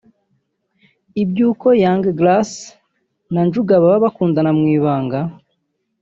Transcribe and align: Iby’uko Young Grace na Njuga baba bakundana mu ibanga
Iby’uko 1.21 1.67
Young 1.83 2.03
Grace 2.19 2.59
na 3.33 3.41
Njuga 3.47 3.73
baba 3.81 3.97
bakundana 4.05 4.51
mu 4.57 4.65
ibanga 4.75 5.19